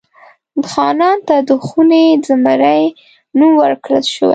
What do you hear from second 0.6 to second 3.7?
خانان ته د خوني زمري نوم